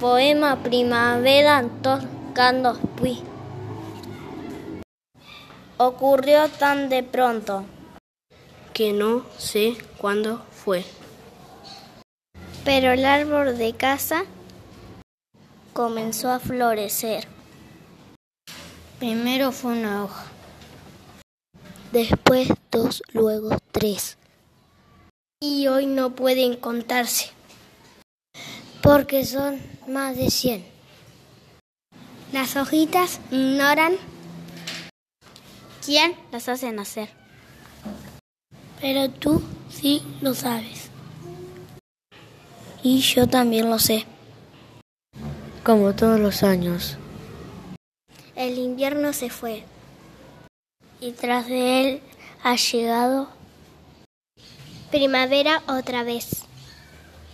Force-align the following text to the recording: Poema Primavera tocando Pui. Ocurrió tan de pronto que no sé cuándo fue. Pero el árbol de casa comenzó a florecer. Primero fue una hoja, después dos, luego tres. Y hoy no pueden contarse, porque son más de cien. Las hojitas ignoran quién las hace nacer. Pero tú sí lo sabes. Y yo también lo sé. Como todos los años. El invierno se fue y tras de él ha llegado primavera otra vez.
Poema 0.00 0.60
Primavera 0.60 1.64
tocando 1.80 2.76
Pui. 2.96 3.22
Ocurrió 5.76 6.48
tan 6.48 6.88
de 6.88 7.04
pronto 7.04 7.64
que 8.72 8.92
no 8.92 9.24
sé 9.38 9.76
cuándo 9.98 10.44
fue. 10.50 10.84
Pero 12.64 12.90
el 12.90 13.04
árbol 13.04 13.56
de 13.56 13.72
casa 13.74 14.24
comenzó 15.72 16.32
a 16.32 16.40
florecer. 16.40 17.28
Primero 18.98 19.52
fue 19.52 19.72
una 19.72 20.02
hoja, 20.04 20.24
después 21.92 22.48
dos, 22.72 23.00
luego 23.12 23.56
tres. 23.70 24.18
Y 25.40 25.68
hoy 25.68 25.86
no 25.86 26.10
pueden 26.16 26.56
contarse, 26.56 27.30
porque 28.84 29.24
son 29.24 29.58
más 29.88 30.14
de 30.14 30.30
cien. 30.30 30.62
Las 32.34 32.54
hojitas 32.54 33.18
ignoran 33.30 33.94
quién 35.82 36.14
las 36.30 36.50
hace 36.50 36.70
nacer. 36.70 37.08
Pero 38.82 39.08
tú 39.08 39.42
sí 39.70 40.02
lo 40.20 40.34
sabes. 40.34 40.90
Y 42.82 43.00
yo 43.00 43.26
también 43.26 43.70
lo 43.70 43.78
sé. 43.78 44.04
Como 45.64 45.94
todos 45.94 46.20
los 46.20 46.42
años. 46.42 46.98
El 48.36 48.58
invierno 48.58 49.14
se 49.14 49.30
fue 49.30 49.64
y 51.00 51.12
tras 51.12 51.46
de 51.46 51.88
él 51.88 52.02
ha 52.42 52.56
llegado 52.56 53.30
primavera 54.90 55.62
otra 55.68 56.02
vez. 56.02 56.43